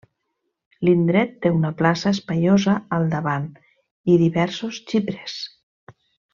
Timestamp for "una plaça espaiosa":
1.57-2.75